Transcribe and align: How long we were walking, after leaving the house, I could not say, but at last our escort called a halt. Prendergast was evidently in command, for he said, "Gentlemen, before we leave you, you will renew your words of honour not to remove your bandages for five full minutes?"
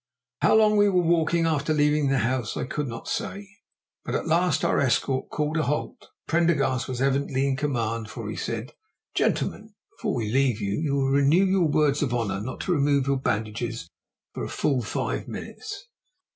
How 0.41 0.55
long 0.55 0.77
we 0.77 0.89
were 0.89 1.03
walking, 1.03 1.45
after 1.45 1.75
leaving 1.75 2.07
the 2.07 2.17
house, 2.25 2.57
I 2.57 2.65
could 2.65 2.87
not 2.87 3.07
say, 3.07 3.47
but 4.03 4.15
at 4.15 4.25
last 4.25 4.65
our 4.65 4.79
escort 4.79 5.29
called 5.29 5.57
a 5.57 5.63
halt. 5.65 6.09
Prendergast 6.27 6.87
was 6.87 7.03
evidently 7.03 7.45
in 7.47 7.55
command, 7.55 8.09
for 8.09 8.27
he 8.27 8.35
said, 8.35 8.73
"Gentlemen, 9.13 9.75
before 9.95 10.15
we 10.15 10.27
leave 10.31 10.59
you, 10.59 10.73
you 10.79 10.95
will 10.95 11.11
renew 11.11 11.45
your 11.45 11.67
words 11.69 12.01
of 12.01 12.15
honour 12.15 12.41
not 12.41 12.61
to 12.61 12.71
remove 12.73 13.05
your 13.05 13.19
bandages 13.19 13.89
for 14.33 14.47
five 14.47 14.85
full 14.87 15.23
minutes?" 15.31 15.85